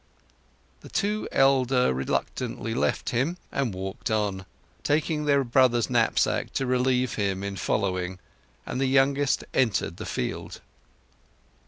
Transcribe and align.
The 0.79 0.89
two 0.89 1.27
elder 1.31 1.93
reluctantly 1.93 2.73
left 2.73 3.11
him 3.11 3.37
and 3.51 3.71
walked 3.71 4.09
on, 4.09 4.47
taking 4.83 5.25
their 5.25 5.43
brother's 5.43 5.91
knapsack 5.91 6.53
to 6.53 6.65
relieve 6.65 7.13
him 7.13 7.43
in 7.43 7.55
following, 7.55 8.17
and 8.65 8.81
the 8.81 8.87
youngest 8.87 9.43
entered 9.53 9.97
the 9.97 10.07
field. 10.07 10.59